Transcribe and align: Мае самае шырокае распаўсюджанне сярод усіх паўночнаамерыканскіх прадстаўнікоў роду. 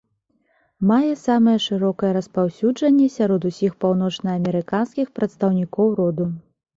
Мае 0.91 1.09
самае 1.23 1.53
шырокае 1.65 2.07
распаўсюджанне 2.17 3.05
сярод 3.17 3.45
усіх 3.49 3.75
паўночнаамерыканскіх 3.85 5.13
прадстаўнікоў 5.21 5.93
роду. 6.01 6.25